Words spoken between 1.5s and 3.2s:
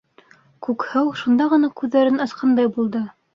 ғына күҙҙәрен асҡандай булды.